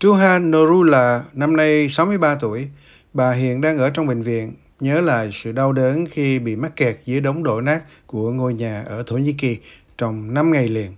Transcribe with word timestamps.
Truha 0.00 0.38
Norula, 0.38 1.24
năm 1.32 1.56
nay 1.56 1.88
63 1.90 2.36
tuổi, 2.40 2.68
bà 3.12 3.32
hiện 3.32 3.60
đang 3.60 3.78
ở 3.78 3.90
trong 3.90 4.06
bệnh 4.06 4.22
viện, 4.22 4.52
nhớ 4.80 5.00
lại 5.00 5.30
sự 5.32 5.52
đau 5.52 5.72
đớn 5.72 6.04
khi 6.10 6.38
bị 6.38 6.56
mắc 6.56 6.76
kẹt 6.76 6.96
dưới 7.04 7.20
đống 7.20 7.42
đổ 7.42 7.60
nát 7.60 7.80
của 8.06 8.30
ngôi 8.30 8.54
nhà 8.54 8.84
ở 8.88 9.02
Thổ 9.06 9.16
Nhĩ 9.16 9.32
Kỳ 9.32 9.58
trong 9.98 10.34
5 10.34 10.50
ngày 10.50 10.68
liền. 10.68 10.92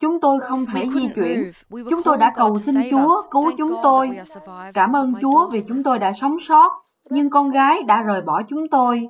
Chúng 0.00 0.20
tôi 0.20 0.40
không 0.40 0.66
thể 0.74 0.86
di 0.94 1.08
chuyển. 1.14 1.52
Chúng 1.70 2.02
tôi 2.04 2.16
đã 2.16 2.32
cầu 2.36 2.56
xin 2.56 2.74
Chúa 2.90 3.22
cứu 3.30 3.52
chúng 3.58 3.74
tôi. 3.82 4.10
Cảm 4.74 4.96
ơn 4.96 5.14
Chúa 5.20 5.48
vì 5.52 5.62
chúng 5.68 5.82
tôi 5.82 5.98
đã 5.98 6.12
sống 6.12 6.36
sót, 6.40 6.70
nhưng 7.10 7.30
con 7.30 7.50
gái 7.50 7.82
đã 7.86 8.02
rời 8.02 8.22
bỏ 8.22 8.42
chúng 8.48 8.68
tôi. 8.68 9.08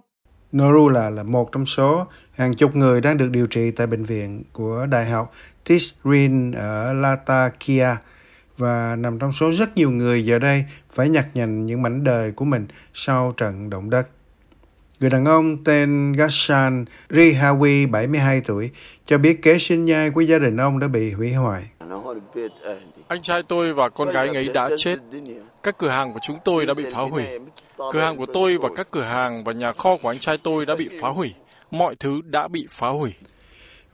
Norula 0.53 1.11
là 1.11 1.23
một 1.23 1.53
trong 1.53 1.67
số 1.67 2.07
hàng 2.33 2.55
chục 2.55 2.77
người 2.77 3.01
đang 3.01 3.19
được 3.19 3.31
điều 3.31 3.47
trị 3.47 3.71
tại 3.71 3.87
bệnh 3.87 4.03
viện 4.03 4.43
của 4.53 4.87
Đại 4.87 5.11
học 5.11 5.33
Tishrin 5.65 6.53
ở 6.53 6.93
Latakia 6.93 7.97
và 8.57 8.97
nằm 8.97 9.19
trong 9.19 9.33
số 9.33 9.53
rất 9.53 9.77
nhiều 9.77 9.91
người 9.91 10.25
giờ 10.25 10.39
đây 10.39 10.65
phải 10.91 11.09
nhặt 11.09 11.29
nhạnh 11.35 11.67
những 11.67 11.83
mảnh 11.83 12.05
đời 12.05 12.33
của 12.33 12.45
mình 12.45 12.67
sau 12.95 13.33
trận 13.37 13.71
động 13.71 13.91
đất. 13.91 14.09
Người 15.01 15.11
đàn 15.11 15.25
ông 15.25 15.65
tên 15.65 16.13
Gashan 16.13 16.85
Rihawi, 17.11 17.91
72 17.91 18.41
tuổi, 18.41 18.71
cho 19.07 19.19
biết 19.19 19.43
kế 19.43 19.59
sinh 19.59 19.85
nhai 19.85 20.11
của 20.11 20.21
gia 20.21 20.39
đình 20.39 20.57
ông 20.57 20.79
đã 20.79 20.89
bị 20.89 21.13
hủy 21.13 21.33
hoại. 21.33 21.63
Anh 23.09 23.23
trai 23.23 23.43
tôi 23.49 23.75
và 23.75 23.89
con 23.89 24.09
gái 24.09 24.29
ấy 24.29 24.49
đã 24.55 24.71
chết. 24.77 24.97
Các 25.63 25.79
cửa 25.79 25.91
hàng 25.91 26.13
của 26.13 26.19
chúng 26.23 26.37
tôi 26.45 26.67
đã 26.67 26.75
bị 26.75 26.85
phá 26.93 27.01
hủy. 27.11 27.25
Cửa 27.93 28.01
hàng 28.01 28.17
của 28.17 28.27
tôi 28.33 28.59
và 28.63 28.69
các 28.77 28.89
cửa 28.91 29.05
hàng 29.05 29.45
và 29.45 29.53
nhà 29.53 29.73
kho 29.73 29.97
của 30.03 30.09
anh 30.09 30.19
trai 30.19 30.39
tôi 30.45 30.67
đã 30.67 30.75
bị 30.79 30.89
phá 31.01 31.09
hủy. 31.09 31.35
Mọi 31.71 31.95
thứ 32.01 32.21
đã 32.25 32.49
bị 32.49 32.67
phá 32.71 32.89
hủy. 32.89 33.13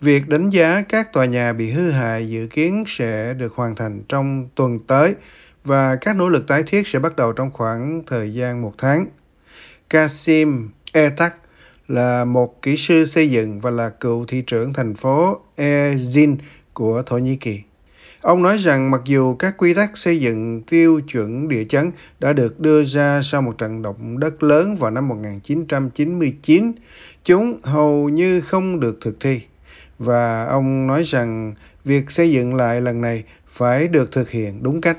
Việc 0.00 0.28
đánh 0.28 0.50
giá 0.50 0.82
các 0.88 1.12
tòa 1.12 1.24
nhà 1.24 1.52
bị 1.52 1.70
hư 1.70 1.90
hại 1.90 2.28
dự 2.28 2.46
kiến 2.46 2.84
sẽ 2.86 3.34
được 3.38 3.52
hoàn 3.54 3.74
thành 3.74 4.02
trong 4.08 4.48
tuần 4.54 4.78
tới 4.78 5.14
và 5.64 5.96
các 5.96 6.16
nỗ 6.16 6.28
lực 6.28 6.46
tái 6.46 6.62
thiết 6.62 6.86
sẽ 6.86 6.98
bắt 6.98 7.16
đầu 7.16 7.32
trong 7.32 7.50
khoảng 7.50 8.02
thời 8.06 8.34
gian 8.34 8.62
một 8.62 8.72
tháng. 8.78 9.06
Kasim 9.90 10.70
Etak 10.92 11.36
là 11.88 12.24
một 12.24 12.62
kỹ 12.62 12.76
sư 12.76 13.06
xây 13.06 13.30
dựng 13.30 13.60
và 13.60 13.70
là 13.70 13.88
cựu 13.88 14.24
thị 14.28 14.42
trưởng 14.46 14.72
thành 14.72 14.94
phố 14.94 15.40
Ezin 15.56 16.36
của 16.74 17.02
Thổ 17.06 17.18
Nhĩ 17.18 17.36
Kỳ. 17.36 17.60
Ông 18.22 18.42
nói 18.42 18.58
rằng 18.58 18.90
mặc 18.90 19.00
dù 19.04 19.34
các 19.34 19.54
quy 19.58 19.74
tắc 19.74 19.96
xây 19.98 20.20
dựng 20.20 20.62
tiêu 20.62 21.00
chuẩn 21.12 21.48
địa 21.48 21.64
chấn 21.64 21.90
đã 22.20 22.32
được 22.32 22.60
đưa 22.60 22.84
ra 22.84 23.20
sau 23.24 23.42
một 23.42 23.58
trận 23.58 23.82
động 23.82 24.18
đất 24.18 24.42
lớn 24.42 24.74
vào 24.76 24.90
năm 24.90 25.08
1999, 25.08 26.72
chúng 27.24 27.60
hầu 27.62 28.08
như 28.08 28.40
không 28.40 28.80
được 28.80 28.98
thực 29.00 29.20
thi. 29.20 29.40
Và 29.98 30.44
ông 30.44 30.86
nói 30.86 31.02
rằng 31.02 31.54
việc 31.84 32.10
xây 32.10 32.30
dựng 32.30 32.54
lại 32.54 32.80
lần 32.80 33.00
này 33.00 33.24
phải 33.48 33.88
được 33.88 34.12
thực 34.12 34.30
hiện 34.30 34.62
đúng 34.62 34.80
cách. 34.80 34.98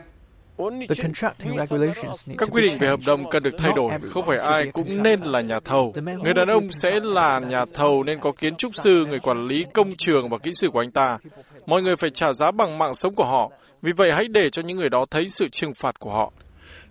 Các 2.38 2.50
quy 2.52 2.62
định 2.62 2.78
về 2.80 2.88
hợp 2.88 3.00
đồng 3.08 3.30
cần 3.30 3.44
được 3.44 3.56
thay 3.58 3.72
đổi, 3.76 3.92
không 4.12 4.26
phải 4.26 4.38
ai 4.38 4.72
cũng 4.74 5.04
nên 5.04 5.20
là 5.20 5.42
nhà 5.42 5.60
thầu. 5.66 5.94
Người 6.06 6.34
đàn 6.34 6.48
ông 6.48 6.72
sẽ 6.72 7.00
là 7.04 7.40
nhà 7.40 7.64
thầu 7.74 8.04
nên 8.04 8.20
có 8.20 8.32
kiến 8.32 8.56
trúc 8.56 8.76
sư, 8.76 9.06
người 9.10 9.20
quản 9.20 9.48
lý 9.48 9.66
công 9.74 9.96
trường 9.98 10.30
và 10.30 10.38
kỹ 10.38 10.52
sư 10.54 10.68
của 10.74 10.80
anh 10.80 10.92
ta. 10.92 11.18
Mọi 11.66 11.82
người 11.82 11.96
phải 11.96 12.10
trả 12.10 12.34
giá 12.34 12.52
bằng 12.52 12.78
mạng 12.78 12.94
sống 12.94 13.16
của 13.16 13.26
họ, 13.26 13.52
vì 13.82 13.92
vậy 13.92 14.10
hãy 14.12 14.28
để 14.28 14.50
cho 14.52 14.62
những 14.62 14.78
người 14.78 14.90
đó 14.90 15.06
thấy 15.12 15.30
sự 15.30 15.48
trừng 15.52 15.74
phạt 15.74 16.00
của 16.00 16.12
họ. 16.12 16.32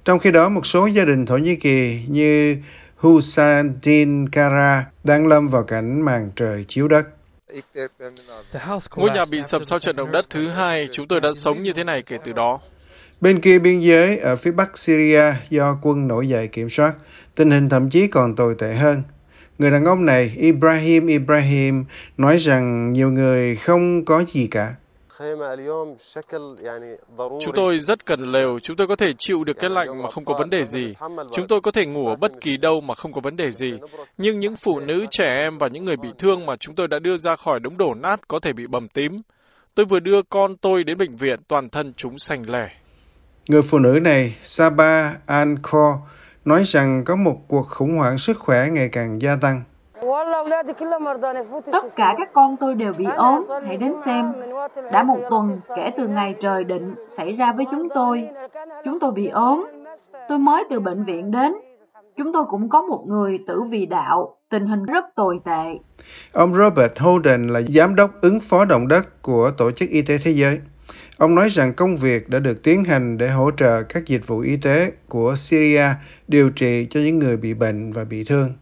Trong 0.05 0.19
khi 0.19 0.31
đó, 0.31 0.49
một 0.49 0.67
số 0.67 0.87
gia 0.87 1.05
đình 1.05 1.27
Thổ 1.27 1.37
Nhĩ 1.37 1.57
Kỳ 1.57 2.01
như 2.09 2.57
Husadin 2.97 4.29
Kara 4.29 4.87
đang 5.05 5.27
lâm 5.27 5.49
vào 5.49 5.63
cảnh 5.63 6.05
màn 6.05 6.31
trời 6.37 6.65
chiếu 6.69 6.89
đất. 6.89 7.07
Ngôi 8.97 9.11
nhà 9.11 9.25
bị 9.31 9.43
sập 9.43 9.65
sau 9.65 9.79
trận 9.79 9.97
động 9.97 10.13
đất 10.13 10.31
thứ 10.31 10.49
hai, 10.49 10.89
chúng 10.93 11.09
tôi 11.09 11.21
đã 11.21 11.29
sống 11.35 11.63
như 11.63 11.73
thế 11.73 11.85
này 11.85 12.03
kể 12.03 12.19
từ 12.25 12.33
đó. 12.33 12.61
Bên 13.23 13.41
kia 13.41 13.59
biên 13.59 13.81
giới 13.81 14.19
ở 14.19 14.37
phía 14.37 14.51
bắc 14.51 14.79
Syria 14.79 15.35
do 15.51 15.79
quân 15.83 16.09
nổi 16.09 16.29
dậy 16.29 16.49
kiểm 16.49 16.71
soát, 16.71 16.95
tình 17.35 17.51
hình 17.51 17.69
thậm 17.69 17.91
chí 17.91 18.07
còn 18.07 18.37
tồi 18.37 18.55
tệ 18.59 18.73
hơn. 18.73 19.03
Người 19.59 19.71
đàn 19.71 19.85
ông 19.85 20.07
này, 20.07 20.33
Ibrahim 20.37 21.07
Ibrahim, 21.07 21.85
nói 22.17 22.37
rằng 22.37 22.93
nhiều 22.93 23.11
người 23.11 23.57
không 23.57 24.05
có 24.05 24.25
gì 24.29 24.47
cả. 24.47 24.75
Chúng 27.19 27.55
tôi 27.55 27.79
rất 27.79 28.07
cần 28.07 28.21
lều, 28.33 28.59
chúng 28.61 28.77
tôi 28.77 28.87
có 28.87 28.97
thể 28.97 29.13
chịu 29.19 29.45
được 29.45 29.57
cái 29.61 29.71
lạnh 29.71 30.03
mà 30.03 30.11
không 30.11 30.25
có 30.25 30.35
vấn 30.39 30.51
đề 30.51 30.65
gì. 30.65 30.95
Chúng 31.33 31.47
tôi 31.49 31.61
có 31.63 31.71
thể 31.71 31.87
ngủ 31.87 32.07
ở 32.09 32.17
bất 32.17 32.33
kỳ 32.41 32.57
đâu 32.57 32.81
mà 32.81 32.95
không 32.95 33.13
có 33.13 33.21
vấn 33.21 33.37
đề 33.37 33.53
gì. 33.53 33.71
Nhưng 34.19 34.39
những 34.39 34.57
phụ 34.57 34.81
nữ, 34.81 35.07
trẻ 35.11 35.37
em 35.37 35.59
và 35.59 35.69
những 35.69 35.85
người 35.85 35.97
bị 35.97 36.09
thương 36.19 36.47
mà 36.47 36.57
chúng 36.57 36.75
tôi 36.75 36.89
đã 36.89 36.99
đưa 36.99 37.17
ra 37.17 37.37
khỏi 37.37 37.61
đống 37.61 37.79
đổ 37.79 37.95
nát 37.95 38.29
có 38.29 38.39
thể 38.43 38.53
bị 38.53 38.67
bầm 38.67 38.89
tím. 38.89 39.13
Tôi 39.75 39.87
vừa 39.87 40.01
đưa 40.01 40.23
con 40.29 40.57
tôi 40.57 40.85
đến 40.85 40.99
bệnh 40.99 41.17
viện, 41.17 41.41
toàn 41.49 41.69
thân 41.69 41.93
chúng 41.97 42.19
sành 42.19 42.51
lẻ. 42.51 42.69
Người 43.49 43.63
phụ 43.63 43.79
nữ 43.79 44.01
này, 44.03 44.37
Saba 44.43 45.15
Anko, 45.27 45.99
nói 46.45 46.63
rằng 46.67 47.05
có 47.05 47.17
một 47.17 47.37
cuộc 47.49 47.67
khủng 47.69 47.97
hoảng 47.97 48.19
sức 48.19 48.39
khỏe 48.39 48.69
ngày 48.71 48.89
càng 48.89 49.23
gia 49.23 49.37
tăng. 49.37 49.63
Tất 51.73 51.97
cả 51.97 52.15
các 52.19 52.33
con 52.33 52.57
tôi 52.57 52.75
đều 52.75 52.93
bị 52.93 53.05
ốm, 53.17 53.47
hãy 53.67 53.77
đến 53.77 53.93
xem. 54.05 54.33
Đã 54.93 55.03
một 55.03 55.19
tuần 55.31 55.59
kể 55.77 55.91
từ 55.97 56.09
ngày 56.09 56.35
trời 56.41 56.65
định 56.65 56.95
xảy 57.09 57.33
ra 57.33 57.53
với 57.53 57.67
chúng 57.71 57.89
tôi. 57.95 58.29
Chúng 58.85 59.01
tôi 59.01 59.13
bị 59.13 59.29
ốm. 59.29 59.67
Tôi 60.29 60.39
mới 60.39 60.65
từ 60.71 60.81
bệnh 60.81 61.05
viện 61.05 61.31
đến. 61.31 61.53
Chúng 62.17 62.33
tôi 62.33 62.45
cũng 62.51 62.69
có 62.69 62.83
một 62.83 63.05
người 63.09 63.39
tử 63.47 63.63
vì 63.71 63.87
đạo. 63.87 64.37
Tình 64.51 64.67
hình 64.67 64.85
rất 64.85 65.05
tồi 65.15 65.41
tệ. 65.45 65.79
Ông 66.33 66.55
Robert 66.55 66.99
Holden 66.99 67.49
là 67.49 67.61
giám 67.61 67.95
đốc 67.95 68.11
ứng 68.21 68.41
phó 68.41 68.65
động 68.65 68.89
đất 68.89 69.23
của 69.23 69.51
Tổ 69.59 69.71
chức 69.71 69.89
Y 69.89 70.03
tế 70.03 70.19
Thế 70.25 70.31
giới. 70.31 70.61
Ông 71.19 71.35
nói 71.35 71.49
rằng 71.51 71.75
công 71.75 71.97
việc 71.97 72.29
đã 72.29 72.39
được 72.39 72.63
tiến 72.63 72.85
hành 72.85 73.19
để 73.19 73.29
hỗ 73.29 73.51
trợ 73.57 73.83
các 73.83 74.07
dịch 74.07 74.27
vụ 74.27 74.41
y 74.41 74.57
tế 74.63 74.93
của 75.09 75.35
Syria 75.37 75.85
điều 76.29 76.51
trị 76.51 76.87
cho 76.91 77.01
những 77.01 77.19
người 77.19 77.37
bị 77.37 77.55
bệnh 77.55 77.93
và 77.93 78.05
bị 78.05 78.25
thương. 78.25 78.53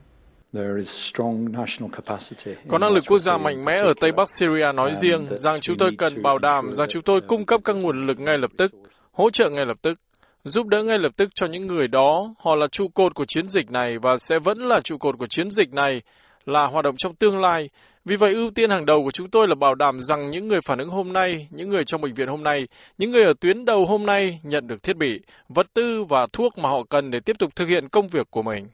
Có 2.68 2.78
năng 2.78 2.92
lực 2.92 3.04
quốc 3.06 3.18
gia 3.18 3.36
mạnh 3.36 3.64
mẽ 3.64 3.76
ở 3.76 3.94
Tây 4.00 4.12
Bắc 4.12 4.30
Syria 4.30 4.72
nói 4.74 4.94
riêng 4.94 5.26
rằng 5.30 5.60
chúng 5.60 5.76
tôi 5.78 5.90
cần 5.98 6.22
bảo 6.22 6.38
đảm 6.38 6.72
rằng 6.74 6.88
chúng 6.90 7.02
tôi 7.02 7.20
cung 7.28 7.46
cấp 7.46 7.60
các 7.64 7.76
nguồn 7.76 8.06
lực 8.06 8.20
ngay 8.20 8.38
lập 8.38 8.50
tức, 8.56 8.72
hỗ 9.12 9.30
trợ 9.30 9.50
ngay 9.50 9.66
lập 9.66 9.76
tức, 9.82 9.98
giúp 10.44 10.66
đỡ 10.66 10.82
ngay 10.82 10.98
lập 10.98 11.12
tức 11.16 11.28
cho 11.34 11.46
những 11.46 11.66
người 11.66 11.88
đó. 11.88 12.34
Họ 12.38 12.54
là 12.54 12.66
trụ 12.72 12.88
cột 12.88 13.14
của 13.14 13.24
chiến 13.28 13.48
dịch 13.48 13.70
này 13.70 13.98
và 13.98 14.16
sẽ 14.16 14.38
vẫn 14.38 14.58
là 14.58 14.80
trụ 14.80 14.98
cột 14.98 15.18
của 15.18 15.26
chiến 15.26 15.50
dịch 15.50 15.72
này, 15.72 16.02
là 16.46 16.66
hoạt 16.66 16.84
động 16.84 16.94
trong 16.98 17.14
tương 17.14 17.40
lai. 17.40 17.70
Vì 18.04 18.16
vậy, 18.16 18.34
ưu 18.34 18.50
tiên 18.50 18.70
hàng 18.70 18.86
đầu 18.86 19.02
của 19.04 19.10
chúng 19.10 19.30
tôi 19.30 19.48
là 19.48 19.54
bảo 19.54 19.74
đảm 19.74 20.00
rằng 20.00 20.30
những 20.30 20.48
người 20.48 20.60
phản 20.60 20.78
ứng 20.78 20.88
hôm 20.88 21.12
nay, 21.12 21.48
những 21.50 21.68
người 21.68 21.84
trong 21.84 22.00
bệnh 22.00 22.14
viện 22.14 22.28
hôm 22.28 22.42
nay, 22.42 22.68
những 22.98 23.10
người 23.10 23.24
ở 23.24 23.32
tuyến 23.40 23.64
đầu 23.64 23.86
hôm 23.86 24.06
nay 24.06 24.40
nhận 24.42 24.66
được 24.66 24.82
thiết 24.82 24.96
bị, 24.96 25.20
vật 25.48 25.66
tư 25.74 26.04
và 26.08 26.26
thuốc 26.32 26.58
mà 26.58 26.68
họ 26.68 26.82
cần 26.88 27.10
để 27.10 27.20
tiếp 27.20 27.36
tục 27.38 27.56
thực 27.56 27.68
hiện 27.68 27.88
công 27.88 28.08
việc 28.08 28.26
của 28.30 28.42
mình. 28.42 28.66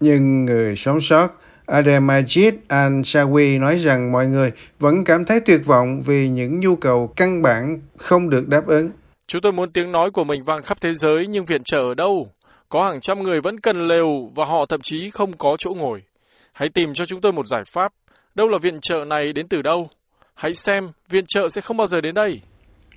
Nhưng 0.00 0.44
người 0.44 0.76
sống 0.76 1.00
sót 1.00 1.28
Ademajid 1.66 2.52
Al-Shawi 2.68 3.60
nói 3.60 3.78
rằng 3.78 4.12
mọi 4.12 4.26
người 4.26 4.50
vẫn 4.78 5.04
cảm 5.04 5.24
thấy 5.24 5.40
tuyệt 5.40 5.60
vọng 5.66 6.00
vì 6.06 6.28
những 6.28 6.60
nhu 6.60 6.76
cầu 6.76 7.12
căn 7.16 7.42
bản 7.42 7.80
không 7.96 8.30
được 8.30 8.48
đáp 8.48 8.66
ứng. 8.66 8.90
Chúng 9.26 9.42
tôi 9.42 9.52
muốn 9.52 9.72
tiếng 9.72 9.92
nói 9.92 10.10
của 10.10 10.24
mình 10.24 10.44
vang 10.44 10.62
khắp 10.62 10.80
thế 10.80 10.92
giới 10.94 11.26
nhưng 11.26 11.44
viện 11.44 11.64
trợ 11.64 11.78
ở 11.78 11.94
đâu? 11.94 12.28
Có 12.68 12.84
hàng 12.84 13.00
trăm 13.00 13.22
người 13.22 13.40
vẫn 13.40 13.60
cần 13.60 13.88
lều 13.88 14.30
và 14.34 14.44
họ 14.44 14.66
thậm 14.66 14.80
chí 14.80 15.10
không 15.10 15.32
có 15.32 15.56
chỗ 15.58 15.70
ngồi. 15.70 16.02
Hãy 16.52 16.68
tìm 16.68 16.94
cho 16.94 17.06
chúng 17.06 17.20
tôi 17.20 17.32
một 17.32 17.46
giải 17.46 17.62
pháp. 17.72 17.92
Đâu 18.34 18.48
là 18.48 18.58
viện 18.62 18.78
trợ 18.82 19.04
này 19.06 19.32
đến 19.32 19.48
từ 19.48 19.62
đâu? 19.62 19.88
Hãy 20.34 20.54
xem, 20.54 20.88
viện 21.08 21.24
trợ 21.28 21.48
sẽ 21.48 21.60
không 21.60 21.76
bao 21.76 21.86
giờ 21.86 22.00
đến 22.00 22.14
đây. 22.14 22.40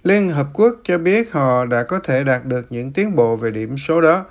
Liên 0.03 0.29
Hợp 0.29 0.47
Quốc 0.53 0.73
cho 0.83 0.97
biết 0.97 1.31
họ 1.31 1.65
đã 1.65 1.83
có 1.87 1.99
thể 2.03 2.23
đạt 2.23 2.45
được 2.45 2.65
những 2.69 2.93
tiến 2.93 3.15
bộ 3.15 3.35
về 3.35 3.51
điểm 3.51 3.77
số 3.77 4.01
đó. 4.01 4.25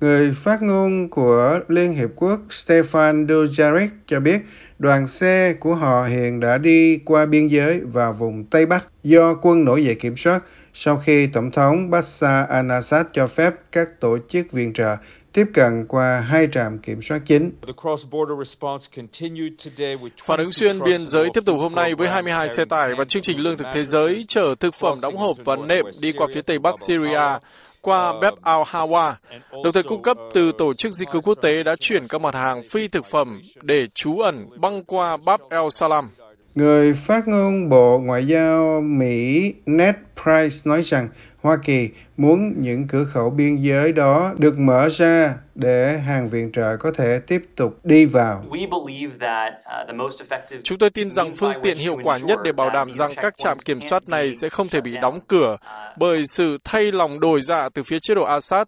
Người 0.00 0.32
phát 0.32 0.62
ngôn 0.62 1.08
của 1.08 1.60
Liên 1.68 1.92
Hiệp 1.92 2.10
Quốc 2.16 2.40
Stefan 2.48 3.26
Dujarric 3.26 3.88
cho 4.06 4.20
biết 4.20 4.40
đoàn 4.78 5.06
xe 5.06 5.54
của 5.60 5.74
họ 5.74 6.04
hiện 6.04 6.40
đã 6.40 6.58
đi 6.58 6.98
qua 7.04 7.26
biên 7.26 7.46
giới 7.46 7.80
vào 7.80 8.12
vùng 8.12 8.44
Tây 8.44 8.66
Bắc 8.66 8.88
do 9.02 9.34
quân 9.42 9.64
nổi 9.64 9.84
dậy 9.84 9.94
kiểm 9.94 10.16
soát 10.16 10.42
sau 10.74 11.02
khi 11.04 11.26
Tổng 11.26 11.50
thống 11.50 11.90
Bashar 11.90 12.50
al-Assad 12.50 13.04
cho 13.12 13.26
phép 13.26 13.54
các 13.72 14.00
tổ 14.00 14.18
chức 14.28 14.52
viện 14.52 14.72
trợ 14.72 14.96
tiếp 15.32 15.46
cận 15.54 15.86
qua 15.88 16.20
hai 16.20 16.48
trạm 16.52 16.78
kiểm 16.78 17.02
soát 17.02 17.22
chính. 17.26 17.50
Phản 20.24 20.38
ứng 20.38 20.52
xuyên 20.52 20.82
biên 20.84 21.06
giới 21.06 21.24
tiếp 21.34 21.40
tục 21.46 21.56
hôm 21.58 21.74
nay 21.74 21.94
với 21.94 22.08
22 22.08 22.48
xe 22.48 22.64
tải 22.64 22.94
và 22.98 23.04
chương 23.04 23.22
trình 23.22 23.38
lương 23.38 23.56
thực 23.56 23.66
thế 23.72 23.84
giới 23.84 24.24
chở 24.28 24.54
thực 24.60 24.74
phẩm 24.74 24.98
đóng 25.02 25.16
hộp 25.16 25.36
và 25.44 25.56
nệm 25.56 25.84
đi 26.02 26.12
qua 26.12 26.26
phía 26.34 26.42
tây 26.42 26.58
bắc 26.58 26.74
Syria 26.86 27.38
qua 27.80 28.12
Bab 28.22 28.34
al-Hawa, 28.42 29.14
đồng 29.64 29.72
thời 29.72 29.82
cung 29.82 30.02
cấp 30.02 30.16
từ 30.34 30.50
Tổ 30.58 30.74
chức 30.74 30.92
Di 30.92 31.06
cư 31.12 31.20
Quốc 31.20 31.38
tế 31.42 31.62
đã 31.62 31.76
chuyển 31.80 32.08
các 32.08 32.20
mặt 32.20 32.34
hàng 32.34 32.62
phi 32.70 32.88
thực 32.88 33.06
phẩm 33.06 33.40
để 33.62 33.78
trú 33.94 34.18
ẩn 34.18 34.48
băng 34.60 34.84
qua 34.84 35.16
Bab 35.24 35.40
el-Salam. 35.50 36.08
Người 36.58 36.94
phát 36.94 37.28
ngôn 37.28 37.68
Bộ 37.68 37.98
Ngoại 37.98 38.26
giao 38.26 38.80
Mỹ 38.80 39.54
Ned 39.66 39.94
Price 40.22 40.56
nói 40.64 40.82
rằng 40.82 41.08
Hoa 41.42 41.56
Kỳ 41.64 41.88
muốn 42.16 42.54
những 42.56 42.88
cửa 42.88 43.04
khẩu 43.04 43.30
biên 43.30 43.56
giới 43.56 43.92
đó 43.92 44.34
được 44.38 44.58
mở 44.58 44.88
ra 44.88 45.34
để 45.54 45.98
hàng 45.98 46.28
viện 46.28 46.52
trợ 46.52 46.76
có 46.76 46.92
thể 46.92 47.20
tiếp 47.26 47.42
tục 47.56 47.84
đi 47.84 48.04
vào. 48.04 48.44
Chúng 50.62 50.78
tôi 50.78 50.90
tin 50.90 51.10
rằng 51.10 51.32
phương 51.34 51.52
tiện 51.62 51.76
hiệu 51.76 51.96
quả 52.04 52.18
nhất 52.18 52.38
để 52.44 52.52
bảo 52.52 52.70
đảm 52.70 52.92
rằng 52.92 53.10
các 53.16 53.34
trạm 53.36 53.58
kiểm 53.64 53.80
soát 53.80 54.08
này 54.08 54.34
sẽ 54.34 54.48
không 54.48 54.68
thể 54.68 54.80
bị 54.80 54.96
đóng 55.02 55.20
cửa 55.28 55.56
bởi 55.98 56.22
sự 56.26 56.58
thay 56.64 56.92
lòng 56.92 57.20
đổi 57.20 57.40
dạ 57.40 57.68
từ 57.74 57.82
phía 57.82 57.98
chế 58.02 58.14
độ 58.14 58.24
Assad 58.24 58.66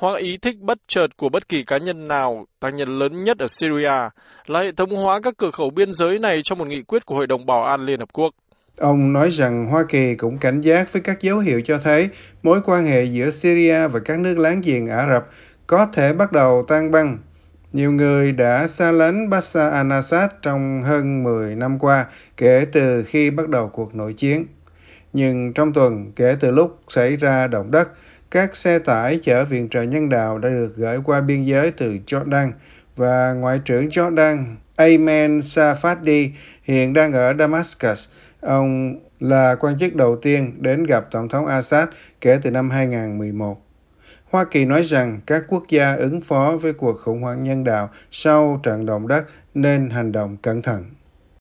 hoặc 0.00 0.18
ý 0.18 0.38
thích 0.42 0.56
bất 0.60 0.78
chợt 0.86 1.06
của 1.16 1.28
bất 1.28 1.48
kỳ 1.48 1.62
cá 1.66 1.78
nhân 1.78 2.08
nào, 2.08 2.46
tác 2.60 2.74
nhân 2.74 2.98
lớn 2.98 3.24
nhất 3.24 3.38
ở 3.38 3.46
Syria, 3.48 4.08
là 4.46 4.60
hệ 4.62 4.72
thống 4.72 4.90
hóa 4.90 5.20
các 5.22 5.34
cửa 5.38 5.50
khẩu 5.50 5.70
biên 5.70 5.92
giới 5.92 6.18
này 6.18 6.40
trong 6.44 6.58
một 6.58 6.68
nghị 6.68 6.82
quyết 6.82 7.06
của 7.06 7.14
Hội 7.14 7.26
đồng 7.26 7.46
Bảo 7.46 7.64
an 7.64 7.80
Liên 7.86 7.98
Hợp 7.98 8.08
Quốc. 8.12 8.34
Ông 8.76 9.12
nói 9.12 9.30
rằng 9.30 9.66
Hoa 9.66 9.84
Kỳ 9.88 10.14
cũng 10.14 10.38
cảnh 10.38 10.60
giác 10.60 10.92
với 10.92 11.02
các 11.02 11.20
dấu 11.20 11.38
hiệu 11.38 11.60
cho 11.64 11.78
thấy 11.78 12.08
mối 12.42 12.60
quan 12.64 12.86
hệ 12.86 13.04
giữa 13.04 13.30
Syria 13.30 13.88
và 13.88 14.00
các 14.04 14.18
nước 14.18 14.38
láng 14.38 14.60
giềng 14.64 14.86
Ả 14.86 15.08
Rập 15.12 15.26
có 15.66 15.86
thể 15.92 16.12
bắt 16.12 16.32
đầu 16.32 16.64
tan 16.68 16.90
băng. 16.90 17.18
Nhiều 17.72 17.92
người 17.92 18.32
đã 18.32 18.66
xa 18.66 18.92
lánh 18.92 19.30
Bashar 19.30 19.72
al-Assad 19.74 20.28
trong 20.42 20.82
hơn 20.82 21.22
10 21.22 21.54
năm 21.54 21.78
qua 21.78 22.06
kể 22.36 22.66
từ 22.72 23.02
khi 23.06 23.30
bắt 23.30 23.48
đầu 23.48 23.68
cuộc 23.68 23.94
nội 23.94 24.12
chiến. 24.12 24.46
Nhưng 25.12 25.52
trong 25.52 25.72
tuần 25.72 26.12
kể 26.16 26.36
từ 26.40 26.50
lúc 26.50 26.78
xảy 26.88 27.16
ra 27.16 27.46
động 27.46 27.70
đất, 27.70 27.88
các 28.30 28.56
xe 28.56 28.78
tải 28.78 29.18
chở 29.22 29.44
viện 29.44 29.68
trợ 29.68 29.82
nhân 29.82 30.08
đạo 30.08 30.38
đã 30.38 30.48
được 30.48 30.72
gửi 30.76 30.98
qua 31.04 31.20
biên 31.20 31.44
giới 31.44 31.70
từ 31.70 31.98
Jordan 32.06 32.52
và 32.96 33.32
Ngoại 33.32 33.60
trưởng 33.64 33.88
Jordan, 33.88 34.44
Ayman 34.76 35.40
Safadi, 35.40 36.28
hiện 36.62 36.92
đang 36.92 37.12
ở 37.12 37.34
Damascus. 37.38 38.08
Ông 38.40 38.96
là 39.20 39.54
quan 39.60 39.78
chức 39.78 39.94
đầu 39.94 40.16
tiên 40.16 40.52
đến 40.58 40.84
gặp 40.84 41.06
Tổng 41.10 41.28
thống 41.28 41.46
Assad 41.46 41.88
kể 42.20 42.38
từ 42.42 42.50
năm 42.50 42.70
2011. 42.70 43.66
Hoa 44.30 44.44
Kỳ 44.44 44.64
nói 44.64 44.82
rằng 44.82 45.20
các 45.26 45.44
quốc 45.48 45.64
gia 45.68 45.94
ứng 45.94 46.20
phó 46.20 46.56
với 46.60 46.72
cuộc 46.72 46.96
khủng 47.00 47.22
hoảng 47.22 47.44
nhân 47.44 47.64
đạo 47.64 47.90
sau 48.10 48.60
trận 48.62 48.86
động 48.86 49.08
đất 49.08 49.24
nên 49.54 49.90
hành 49.90 50.12
động 50.12 50.36
cẩn 50.42 50.62
thận. 50.62 50.84